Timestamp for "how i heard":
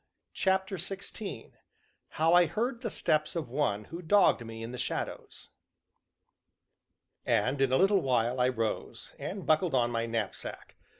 2.17-2.81